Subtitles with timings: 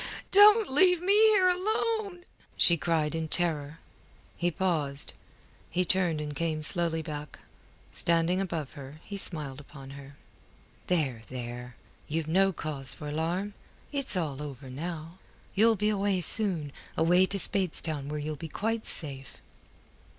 [0.31, 2.25] Don't leave me here alone!"
[2.57, 3.77] she cried in terror.
[4.35, 5.13] He paused.
[5.69, 7.37] He turned and came slowly back.
[7.91, 10.15] Standing above her he smiled upon her.
[10.87, 11.75] "There, there!
[12.07, 13.53] You've no cause for alarm.
[13.91, 15.19] It's all over now.
[15.53, 19.37] You'll be away soon away to Speightstown, where you'll be quite safe."